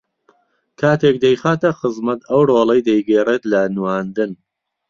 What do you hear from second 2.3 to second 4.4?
ڕۆڵەی دەیگێڕێت لە نواندن